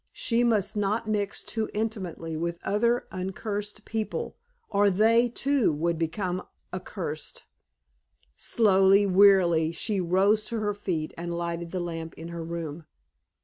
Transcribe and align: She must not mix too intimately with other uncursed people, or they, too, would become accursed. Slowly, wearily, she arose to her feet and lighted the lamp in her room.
She 0.13 0.43
must 0.43 0.75
not 0.75 1.05
mix 1.05 1.43
too 1.43 1.69
intimately 1.75 2.35
with 2.35 2.57
other 2.63 3.05
uncursed 3.11 3.85
people, 3.85 4.35
or 4.67 4.89
they, 4.89 5.29
too, 5.29 5.71
would 5.73 5.99
become 5.99 6.41
accursed. 6.73 7.43
Slowly, 8.35 9.05
wearily, 9.05 9.71
she 9.71 9.99
arose 9.99 10.43
to 10.45 10.59
her 10.59 10.73
feet 10.73 11.13
and 11.19 11.37
lighted 11.37 11.69
the 11.69 11.79
lamp 11.79 12.15
in 12.15 12.29
her 12.29 12.43
room. 12.43 12.85